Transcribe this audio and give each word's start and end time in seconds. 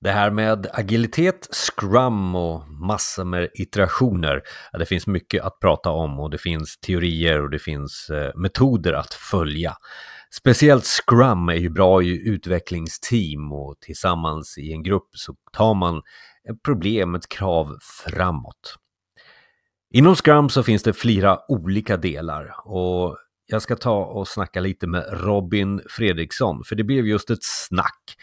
Det 0.00 0.10
här 0.10 0.30
med 0.30 0.66
agilitet, 0.72 1.48
scrum 1.52 2.34
och 2.34 2.70
massor 2.70 3.24
med 3.24 3.48
iterationer. 3.54 4.42
Ja, 4.72 4.78
det 4.78 4.86
finns 4.86 5.06
mycket 5.06 5.44
att 5.44 5.60
prata 5.60 5.90
om 5.90 6.20
och 6.20 6.30
det 6.30 6.38
finns 6.38 6.78
teorier 6.78 7.42
och 7.42 7.50
det 7.50 7.58
finns 7.58 8.10
eh, 8.10 8.30
metoder 8.34 8.92
att 8.92 9.14
följa. 9.14 9.76
Speciellt 10.30 10.84
scrum 10.84 11.48
är 11.48 11.54
ju 11.54 11.70
bra 11.70 12.02
i 12.02 12.28
utvecklingsteam 12.28 13.52
och 13.52 13.76
tillsammans 13.80 14.58
i 14.58 14.72
en 14.72 14.82
grupp 14.82 15.08
så 15.12 15.34
tar 15.52 15.74
man 15.74 15.96
ett 16.50 16.62
problem, 16.64 17.14
ett 17.14 17.28
krav 17.28 17.76
framåt. 18.06 18.76
Inom 19.94 20.14
scrum 20.14 20.48
så 20.48 20.62
finns 20.62 20.82
det 20.82 20.92
flera 20.92 21.38
olika 21.48 21.96
delar 21.96 22.54
och 22.64 23.16
jag 23.46 23.62
ska 23.62 23.76
ta 23.76 24.04
och 24.04 24.28
snacka 24.28 24.60
lite 24.60 24.86
med 24.86 25.04
Robin 25.12 25.80
Fredriksson 25.90 26.64
för 26.64 26.76
det 26.76 26.84
blev 26.84 27.06
just 27.06 27.30
ett 27.30 27.42
snack 27.42 28.16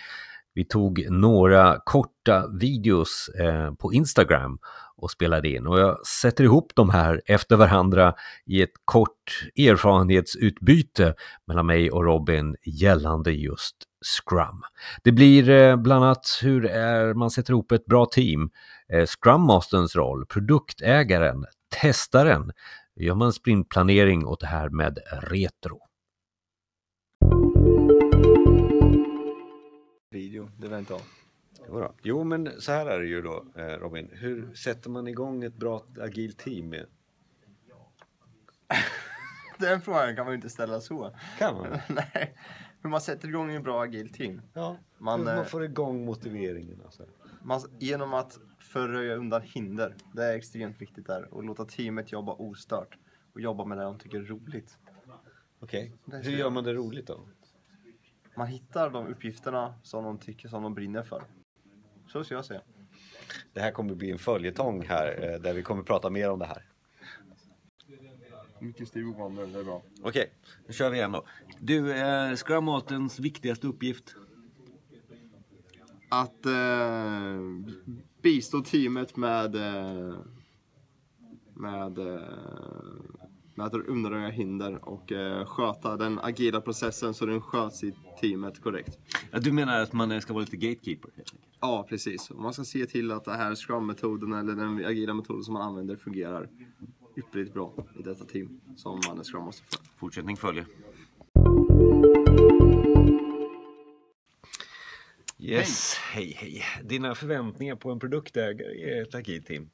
vi 0.53 0.65
tog 0.65 1.05
några 1.09 1.79
korta 1.85 2.47
videos 2.47 3.29
eh, 3.39 3.73
på 3.73 3.93
Instagram 3.93 4.59
och 4.97 5.11
spelade 5.11 5.49
in 5.49 5.67
och 5.67 5.79
jag 5.79 6.07
sätter 6.07 6.43
ihop 6.43 6.71
de 6.75 6.89
här 6.89 7.21
efter 7.25 7.55
varandra 7.55 8.13
i 8.45 8.61
ett 8.61 8.73
kort 8.85 9.49
erfarenhetsutbyte 9.55 11.13
mellan 11.47 11.65
mig 11.65 11.91
och 11.91 12.03
Robin 12.03 12.55
gällande 12.65 13.31
just 13.31 13.75
Scrum. 14.05 14.61
Det 15.03 15.11
blir 15.11 15.49
eh, 15.49 15.75
bland 15.75 16.03
annat 16.03 16.39
hur 16.41 16.65
är 16.65 17.13
man 17.13 17.31
sätter 17.31 17.53
ihop 17.53 17.71
ett 17.71 17.85
bra 17.85 18.05
team, 18.05 18.49
eh, 18.93 19.05
Scrum 19.05 19.41
Masterns 19.41 19.95
roll, 19.95 20.25
produktägaren, 20.25 21.45
testaren, 21.81 22.51
gör 22.95 23.15
man 23.15 23.33
sprintplanering 23.33 24.25
och 24.25 24.37
det 24.39 24.47
här 24.47 24.69
med 24.69 24.99
retro. 25.21 25.79
Video, 30.13 30.49
det 30.57 30.61
vill 30.61 30.71
jag 30.71 30.81
inte 30.81 30.93
ha. 30.93 31.01
Jo, 31.67 31.93
jo, 32.01 32.23
men 32.23 32.61
så 32.61 32.71
här 32.71 32.85
är 32.85 32.99
det 32.99 33.07
ju 33.07 33.21
då 33.21 33.45
eh, 33.55 33.63
Robin. 33.65 34.09
Hur 34.11 34.53
sätter 34.55 34.89
man 34.89 35.07
igång 35.07 35.43
ett 35.43 35.55
bra 35.55 35.85
agilt 35.99 36.37
team? 36.37 36.69
Med? 36.69 36.85
Den 39.59 39.81
frågan 39.81 40.15
kan 40.15 40.25
man 40.25 40.33
ju 40.33 40.35
inte 40.35 40.49
ställa 40.49 40.81
så. 40.81 41.15
Kan 41.37 41.55
man? 41.55 41.67
Nej. 41.89 42.35
Hur 42.81 42.89
man 42.89 43.01
sätter 43.01 43.27
igång 43.27 43.51
en 43.51 43.63
bra 43.63 43.83
agilt 43.83 44.13
team? 44.13 44.41
Ja, 44.53 44.77
man, 44.97 45.19
hur 45.19 45.25
man 45.25 45.37
eh, 45.37 45.43
får 45.43 45.63
igång 45.63 46.05
motiveringen. 46.05 46.81
Alltså. 46.85 47.05
Man, 47.41 47.61
genom 47.79 48.13
att 48.13 48.39
förröja 48.59 49.15
undan 49.15 49.41
hinder. 49.41 49.95
Det 50.13 50.23
är 50.23 50.35
extremt 50.35 50.81
viktigt 50.81 51.07
där. 51.07 51.33
Och 51.33 51.43
låta 51.43 51.65
teamet 51.65 52.11
jobba 52.11 52.33
ostört. 52.33 52.97
Och 53.33 53.41
jobba 53.41 53.65
med 53.65 53.77
det 53.77 53.83
de 53.83 53.99
tycker 53.99 54.17
är 54.17 54.23
roligt. 54.23 54.77
Okej, 55.59 55.93
okay. 56.05 56.21
hur 56.21 56.31
gör 56.31 56.49
man 56.49 56.63
det 56.63 56.73
roligt 56.73 57.07
då? 57.07 57.19
Man 58.35 58.47
hittar 58.47 58.89
de 58.89 59.07
uppgifterna 59.07 59.73
som 59.83 60.03
de 60.03 60.17
tycker 60.17 60.49
som 60.49 60.63
de 60.63 60.73
brinner 60.73 61.03
för. 61.03 61.23
Så 62.07 62.23
ska 62.23 62.35
jag 62.35 62.45
säga. 62.45 62.61
Det 63.53 63.59
här 63.59 63.71
kommer 63.71 63.95
bli 63.95 64.11
en 64.11 64.19
följetong 64.19 64.85
här 64.85 65.33
eh, 65.33 65.39
där 65.39 65.53
vi 65.53 65.61
kommer 65.61 65.83
prata 65.83 66.09
mer 66.09 66.29
om 66.29 66.39
det 66.39 66.45
här. 66.45 66.65
Mycket 68.59 68.87
Steve 68.87 69.11
Wonder, 69.11 69.47
det 69.47 69.59
är 69.59 69.63
bra. 69.63 69.81
Okej, 70.01 70.09
okay, 70.09 70.27
nu 70.67 70.73
kör 70.73 70.89
vi 70.89 70.97
igen 70.97 71.11
då. 71.11 71.25
Du, 71.59 71.93
eh, 71.93 72.35
Scrum 72.35 72.63
Masters 72.63 73.19
viktigaste 73.19 73.67
uppgift? 73.67 74.15
Att 76.09 76.45
eh, 76.45 77.39
bistå 78.21 78.61
teamet 78.61 79.15
med, 79.17 79.55
eh, 79.55 80.17
med 81.53 81.97
eh, 81.97 82.21
med 83.55 83.65
att 83.65 83.73
undanröja 83.73 84.29
hinder 84.29 84.89
och 84.89 85.11
eh, 85.11 85.45
sköta 85.45 85.97
den 85.97 86.19
agila 86.19 86.61
processen 86.61 87.13
så 87.13 87.25
den 87.25 87.41
sköts 87.41 87.83
i 87.83 87.93
teamet 88.21 88.61
korrekt. 88.61 88.97
Ja, 89.31 89.39
du 89.39 89.51
menar 89.51 89.81
att 89.81 89.93
man 89.93 90.21
ska 90.21 90.33
vara 90.33 90.41
lite 90.41 90.57
gatekeeper? 90.57 91.11
Ja, 91.61 91.85
precis. 91.89 92.31
Man 92.31 92.53
ska 92.53 92.63
se 92.63 92.85
till 92.85 93.11
att 93.11 93.25
den 93.25 93.35
här 93.35 93.55
Scrum-metoden 93.55 94.33
eller 94.33 94.53
den 94.53 94.85
agila 94.85 95.13
metoden 95.13 95.43
som 95.43 95.53
man 95.53 95.61
använder 95.61 95.95
fungerar 95.95 96.49
ypperligt 97.15 97.53
bra 97.53 97.73
i 97.99 98.03
detta 98.03 98.25
team 98.25 98.61
som 98.77 99.01
man 99.07 99.19
är 99.19 99.23
Scrum 99.23 99.43
Master 99.43 99.65
för. 99.65 99.85
Fortsättning 99.97 100.37
följer. 100.37 100.65
Yes, 105.39 105.95
hej 105.95 106.37
hej. 106.39 106.63
Dina 106.83 107.15
förväntningar 107.15 107.75
på 107.75 107.91
en 107.91 107.99
produktägare 107.99 108.73
i 108.73 108.99
ett 108.99 109.15
agilt 109.15 109.45
team? 109.45 109.69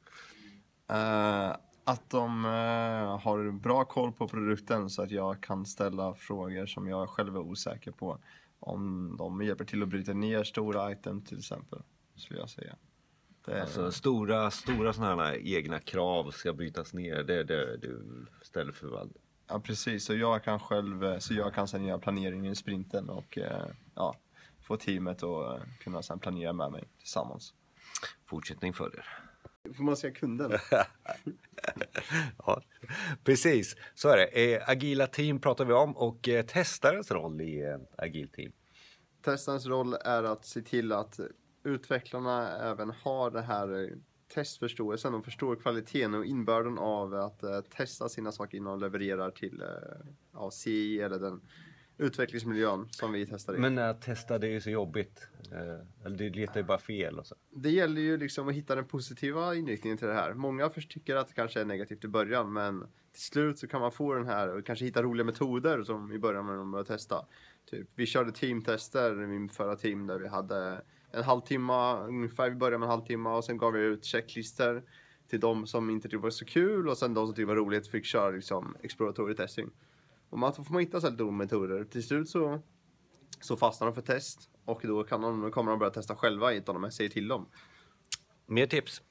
Uh, 0.92 1.56
att 1.92 2.10
de 2.10 2.46
eh, 2.46 3.20
har 3.20 3.52
bra 3.52 3.86
koll 3.86 4.12
på 4.12 4.28
produkten 4.28 4.90
så 4.90 5.02
att 5.02 5.12
jag 5.12 5.44
kan 5.44 5.66
ställa 5.66 6.14
frågor 6.14 6.66
som 6.66 6.88
jag 6.88 7.10
själv 7.10 7.36
är 7.36 7.40
osäker 7.40 7.92
på. 7.92 8.20
Om 8.60 9.16
de 9.18 9.42
hjälper 9.42 9.66
till 9.66 9.84
att 9.84 9.90
bryta 9.90 10.14
ner 10.14 10.44
stora 10.44 10.92
item 10.92 11.22
till 11.22 11.38
exempel, 11.38 11.82
skulle 12.16 12.40
jag 12.40 12.50
säga. 12.50 12.76
Det... 13.46 13.62
Alltså 13.62 13.92
stora, 13.92 14.52
stora 14.52 14.94
sådana 14.94 15.24
här 15.24 15.56
egna 15.56 15.80
krav 15.80 16.32
ska 16.32 16.54
brytas 16.54 16.94
ner, 16.94 17.24
det 17.24 17.36
är 17.36 17.44
det 17.44 17.78
du 17.78 18.26
ställer 18.42 18.72
för 18.72 18.88
vad? 18.88 19.14
Ja 19.48 19.60
precis, 19.60 20.06
så 20.06 20.16
jag 20.16 20.44
kan 20.44 20.60
själv, 20.60 21.20
så 21.20 21.34
jag 21.34 21.54
kan 21.54 21.68
sen 21.68 21.86
göra 21.86 22.00
planeringen 22.00 22.52
i 22.52 22.56
sprinten 22.56 23.10
och 23.10 23.38
eh, 23.38 23.66
ja, 23.96 24.16
få 24.62 24.78
teamet 24.78 25.24
att 25.24 25.60
eh, 25.60 25.64
kunna 25.80 26.02
sen 26.02 26.20
planera 26.20 26.54
med 26.54 26.72
mig 26.72 26.84
tillsammans. 26.98 27.54
Fortsättning 28.26 28.74
följer. 28.74 29.29
Får 29.74 29.84
man 29.84 29.98
säga 29.98 30.14
kunden? 30.14 30.52
ja, 32.38 32.62
precis, 33.24 33.76
så 33.96 34.10
är 34.10 34.18
det. 34.18 34.54
Eh, 34.54 34.70
agila 34.70 35.08
team 35.08 35.40
pratar 35.40 35.66
vi 35.66 35.74
om 35.74 35.98
och 35.98 36.30
eh, 36.30 36.46
testarens 36.46 37.12
roll 37.12 37.42
i 37.42 37.62
ett 37.62 37.76
eh, 37.76 38.04
agilt 38.06 38.34
team. 38.34 38.52
Testarens 39.22 39.66
roll 39.66 39.94
är 39.94 40.24
att 40.24 40.46
se 40.46 40.62
till 40.62 40.92
att 40.92 41.20
utvecklarna 41.64 42.58
även 42.58 42.90
har 42.90 43.32
det 43.32 43.42
här 43.42 43.94
testförståelsen 44.34 45.14
och 45.14 45.26
förstår 45.26 45.56
kvaliteten 45.56 46.14
och 46.14 46.26
inbörden 46.26 46.78
av 46.78 47.14
att 47.14 47.44
testa 47.70 48.10
sina 48.10 48.32
saker 48.32 48.58
innan 48.58 48.80
de 48.80 48.86
levererar 48.86 49.32
till 49.32 49.64
ja, 50.34 50.52
CI 50.52 51.00
eller 51.00 51.20
den 51.20 51.42
utvecklingsmiljön 52.00 52.88
som 52.92 53.12
vi 53.12 53.26
testar 53.26 53.56
i. 53.56 53.58
Men 53.58 53.78
att 53.78 54.02
testa 54.02 54.40
det 54.40 54.48
är 54.48 54.52
ju 54.52 54.62
så 54.62 54.70
jobbigt. 54.70 55.28
Eh, 55.52 56.12
det 56.12 56.30
letar 56.30 56.60
ju 56.60 56.64
bara 56.64 56.80
fel 56.80 57.20
och 57.20 57.28
så. 57.28 57.36
Det 57.50 57.70
gäller 57.70 58.02
ju 58.02 58.18
liksom 58.18 58.48
att 58.48 58.56
hitta 58.56 58.76
den 58.76 58.86
positiva 58.86 59.56
inriktningen 59.56 59.98
till 59.98 60.08
det 60.08 60.14
här. 60.14 60.34
Många 60.34 60.70
tycker 60.70 61.16
att 61.16 61.28
det 61.28 61.34
kanske 61.34 61.62
är 61.62 61.66
negativt 61.66 62.04
i 62.04 62.08
början 62.08 62.54
men 62.54 62.88
till 63.12 63.22
slut 63.22 63.60
så 63.60 63.68
kan 63.68 63.82
man 63.82 63.92
få 63.92 64.14
den 64.14 64.26
här 64.26 64.58
och 64.58 64.66
kanske 64.66 64.86
hitta 64.86 65.04
roliga 65.04 65.26
metoder 65.26 65.84
som 65.84 66.12
i 66.12 66.20
början 66.20 66.46
när 66.46 66.66
börjar 66.66 66.86
testa. 66.86 67.26
Typ, 67.70 67.88
vi 67.96 68.06
körde 68.06 68.32
teamtester 68.32 69.24
i 69.24 69.28
min 69.28 69.50
förra 69.50 69.76
team 69.76 70.08
där 70.08 70.20
vi 70.20 70.28
hade 70.28 70.82
en 71.12 71.24
halvtimme, 71.24 71.98
ungefär 72.08 72.50
vi 72.50 72.56
började 72.56 72.78
med 72.78 72.86
en 72.86 72.92
halvtimme 72.92 73.30
och 73.30 73.46
sen 73.46 73.58
gav 73.58 73.74
vi 73.74 73.80
ut 73.80 74.06
checklistor 74.06 74.84
till 75.30 75.40
de 75.40 75.68
som 75.68 75.90
inte 75.90 76.04
tyckte 76.04 76.18
det 76.18 76.22
var 76.22 76.30
så 76.30 76.46
kul 76.46 76.90
och 76.90 76.98
sen 76.98 77.14
de 77.14 77.28
som 77.28 77.36
tyckte 77.36 77.42
det 77.42 77.46
var 77.46 77.56
roligt 77.56 77.88
fick 77.88 78.06
köra 78.06 78.30
liksom 78.30 78.76
exploratory 78.82 79.36
testing. 79.36 79.70
Och 80.30 80.40
man 80.40 80.54
får 80.54 80.74
man 80.74 80.80
hitta 80.80 81.02
så 81.02 81.10
lite 81.10 81.24
metoder. 81.24 81.84
Till 81.84 82.08
slut 82.08 82.30
så, 82.30 82.62
så 83.42 83.58
fastnar 83.58 83.88
de 83.88 83.96
för 83.96 84.02
test 84.02 84.50
och 84.66 84.82
då 84.84 85.04
kan 85.04 85.22
de, 85.22 85.52
kommer 85.52 85.72
de 85.72 85.80
börja 85.80 85.92
testa 85.92 86.16
själva 86.16 86.54
utan 86.54 86.82
de 86.82 86.92
säger 86.92 87.10
till 87.10 87.28
dem. 87.28 87.50
Mer 88.46 88.66
tips? 88.66 89.02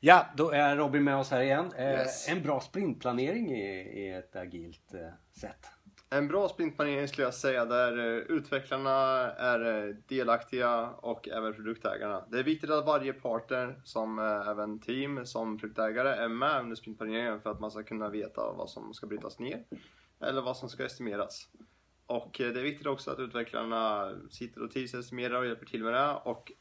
Ja, 0.00 0.26
då 0.36 0.50
är 0.50 0.76
Robin 0.76 1.04
med 1.04 1.16
oss 1.16 1.30
här 1.30 1.40
igen. 1.40 1.72
Eh, 1.76 1.90
yes. 1.90 2.28
En 2.28 2.42
bra 2.42 2.60
sprintplanering 2.60 3.52
i, 3.52 4.08
ett 4.18 4.36
agilt 4.36 4.94
eh, 4.94 5.00
sätt. 5.40 5.66
En 6.10 6.28
bra 6.28 6.48
sprintplanering 6.48 7.08
skulle 7.08 7.26
jag 7.26 7.34
säga 7.34 7.64
där 7.64 7.98
eh, 7.98 8.36
utvecklarna 8.36 8.90
är 9.32 9.88
eh, 9.88 9.94
delaktiga 10.06 10.90
och 10.90 11.28
även 11.28 11.54
produktägarna. 11.54 12.24
Det 12.30 12.38
är 12.38 12.42
viktigt 12.42 12.70
att 12.70 12.86
varje 12.86 13.12
partner, 13.12 13.80
som 13.84 14.18
eh, 14.18 14.48
även 14.48 14.80
team, 14.80 15.26
som 15.26 15.58
produktägare 15.58 16.08
är 16.08 16.28
med 16.28 16.60
under 16.60 16.76
sprintplaneringen 16.76 17.40
för 17.40 17.50
att 17.50 17.60
man 17.60 17.70
ska 17.70 17.82
kunna 17.82 18.08
veta 18.08 18.52
vad 18.52 18.70
som 18.70 18.94
ska 18.94 19.06
brytas 19.06 19.38
ner 19.38 19.64
eller 20.20 20.42
vad 20.42 20.56
som 20.56 20.68
ska 20.68 20.84
estimeras. 20.84 21.48
Och 22.06 22.34
det 22.38 22.44
är 22.44 22.62
viktigt 22.62 22.86
också 22.86 23.10
att 23.10 23.18
utvecklarna 23.18 24.12
sitter 24.30 24.62
och 24.62 24.70
tidsestimerar 24.70 25.38
och 25.38 25.46
hjälper 25.46 25.66
till 25.66 25.84
med 25.84 25.94
det 25.94 26.14
och 26.24 26.52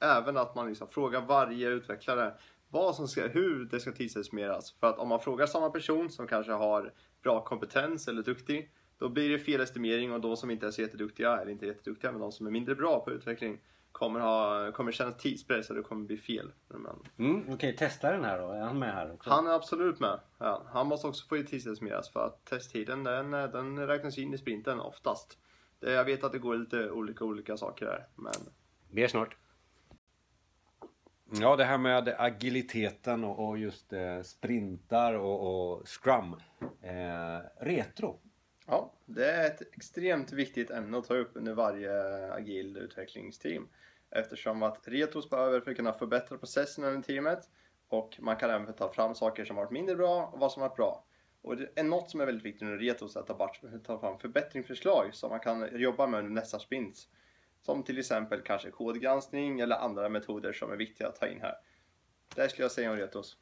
även 0.00 0.36
att 0.36 0.54
man 0.54 0.68
liksom 0.68 0.88
frågar 0.88 1.20
varje 1.20 1.68
utvecklare 1.68 2.34
vad 2.68 2.94
som 2.94 3.08
ska, 3.08 3.26
hur 3.26 3.64
det 3.64 3.80
ska 3.80 3.92
tidsestimeras. 3.92 4.72
För 4.80 4.86
att 4.86 4.98
om 4.98 5.08
man 5.08 5.20
frågar 5.20 5.46
samma 5.46 5.70
person 5.70 6.10
som 6.10 6.26
kanske 6.26 6.52
har 6.52 6.92
bra 7.22 7.44
kompetens 7.44 8.08
eller 8.08 8.22
duktig 8.22 8.70
då 9.02 9.08
blir 9.08 9.30
det 9.30 9.38
fel 9.38 9.60
estimering 9.60 10.12
och 10.12 10.20
de 10.20 10.36
som 10.36 10.50
inte 10.50 10.66
är 10.66 10.70
så 10.70 10.82
jätteduktiga, 10.82 11.40
eller 11.40 11.52
inte 11.52 11.66
jätteduktiga, 11.66 12.12
men 12.12 12.20
de 12.20 12.32
som 12.32 12.46
är 12.46 12.50
mindre 12.50 12.74
bra 12.74 13.04
på 13.04 13.10
utveckling 13.10 13.60
kommer, 13.92 14.20
ha, 14.20 14.72
kommer 14.72 14.92
känna 14.92 15.12
tidspress 15.12 15.70
och 15.70 15.76
det 15.76 15.82
kommer 15.82 16.06
bli 16.06 16.16
fel. 16.16 16.52
Mm, 17.18 17.42
Okej, 17.42 17.54
okay. 17.54 17.76
testaren 17.76 18.24
här 18.24 18.38
då, 18.38 18.50
är 18.50 18.60
han 18.60 18.78
med 18.78 18.94
här 18.94 19.12
också? 19.12 19.30
Han 19.30 19.46
är 19.46 19.50
absolut 19.50 20.00
med. 20.00 20.20
Ja, 20.38 20.62
han 20.66 20.86
måste 20.86 21.06
också 21.06 21.26
få 21.26 21.42
tidsestimeras 21.42 22.10
för 22.10 22.26
att 22.26 22.44
testtiden 22.44 23.04
den, 23.04 23.30
den 23.30 23.86
räknas 23.86 24.18
in 24.18 24.34
i 24.34 24.38
sprinten 24.38 24.80
oftast. 24.80 25.38
Det, 25.80 25.92
jag 25.92 26.04
vet 26.04 26.24
att 26.24 26.32
det 26.32 26.38
går 26.38 26.56
lite 26.56 26.90
olika 26.90 27.24
olika 27.24 27.56
saker 27.56 27.86
här, 27.86 28.06
men... 28.16 28.32
Mer 28.90 29.08
snart. 29.08 29.36
Ja, 31.40 31.56
det 31.56 31.64
här 31.64 31.78
med 31.78 32.14
agiliteten 32.18 33.24
och, 33.24 33.48
och 33.48 33.58
just 33.58 33.92
eh, 33.92 34.22
sprintar 34.22 35.14
och, 35.14 35.70
och 35.72 35.88
scrum. 35.88 36.36
Eh, 36.82 37.64
retro 37.64 38.20
Ja, 38.72 38.92
det 39.06 39.30
är 39.30 39.46
ett 39.46 39.62
extremt 39.74 40.32
viktigt 40.32 40.70
ämne 40.70 40.98
att 40.98 41.04
ta 41.04 41.14
upp 41.14 41.30
under 41.34 41.54
varje 41.54 41.92
agil 42.32 42.76
utvecklingsteam. 42.76 43.68
Eftersom 44.10 44.62
att 44.62 44.88
retos 44.88 45.30
behöver 45.30 45.60
för 45.60 45.70
att 45.70 45.76
kunna 45.76 45.92
förbättra 45.92 46.38
processen 46.38 46.84
under 46.84 47.02
teamet 47.02 47.48
och 47.88 48.16
man 48.20 48.36
kan 48.36 48.50
även 48.50 48.74
ta 48.74 48.92
fram 48.92 49.14
saker 49.14 49.44
som 49.44 49.56
varit 49.56 49.70
mindre 49.70 49.96
bra 49.96 50.26
och 50.26 50.38
vad 50.38 50.52
som 50.52 50.60
varit 50.60 50.76
bra. 50.76 51.04
Och 51.42 51.56
det 51.56 51.68
är 51.74 51.82
något 51.82 52.10
som 52.10 52.20
är 52.20 52.26
väldigt 52.26 52.44
viktigt 52.44 52.62
under 52.62 52.78
retos 52.78 53.16
att 53.16 53.26
ta 53.84 53.98
fram 54.00 54.18
förbättringsförslag 54.18 55.14
som 55.14 55.30
man 55.30 55.40
kan 55.40 55.80
jobba 55.80 56.06
med 56.06 56.18
under 56.18 56.32
nästa 56.32 56.58
sprint. 56.58 57.08
Som 57.62 57.82
till 57.82 57.98
exempel 57.98 58.40
kanske 58.40 58.70
kodgranskning 58.70 59.60
eller 59.60 59.76
andra 59.76 60.08
metoder 60.08 60.52
som 60.52 60.72
är 60.72 60.76
viktiga 60.76 61.08
att 61.08 61.16
ta 61.16 61.26
in 61.26 61.40
här. 61.40 61.54
Det 62.34 62.48
skulle 62.48 62.64
jag 62.64 62.72
säga 62.72 62.90
om 62.90 62.96
retos. 62.96 63.36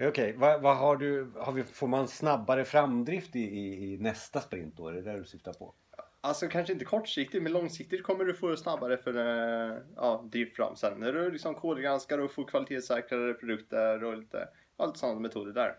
Okej, 0.00 0.08
okay. 0.08 0.32
vad, 0.32 0.62
vad, 0.62 0.76
har 0.76 0.96
du, 0.96 1.32
har 1.36 1.52
vi, 1.52 1.64
får 1.64 1.86
man 1.86 2.08
snabbare 2.08 2.64
framdrift 2.64 3.36
i, 3.36 3.40
i, 3.40 3.92
i 3.94 3.98
nästa 3.98 4.40
sprint 4.40 4.76
då? 4.76 4.88
Är 4.88 4.92
det 4.92 5.02
det 5.02 5.18
du 5.18 5.24
syftar 5.24 5.52
på? 5.52 5.74
Alltså 6.20 6.48
kanske 6.48 6.72
inte 6.72 6.84
kortsiktigt, 6.84 7.42
men 7.42 7.52
långsiktigt 7.52 8.02
kommer 8.02 8.24
du 8.24 8.34
få 8.34 8.56
snabbare 8.56 8.96
för 8.96 9.14
eh, 9.14 9.78
ja, 9.96 10.24
drift 10.32 10.56
fram. 10.56 10.76
Sen 10.76 11.00
när 11.00 11.12
du 11.12 11.30
liksom 11.30 11.54
kodgranskar 11.54 12.18
och 12.18 12.32
får 12.32 12.44
kvalitetssäkrare 12.44 13.34
produkter 13.34 14.04
och 14.04 14.16
lite, 14.16 14.48
allt 14.76 14.96
sådana 14.96 15.20
metoder 15.20 15.52
där. 15.52 15.74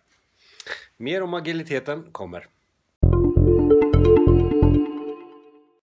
Mer 0.98 1.24
om 1.24 1.34
agiliteten 1.34 2.12
kommer. 2.12 2.48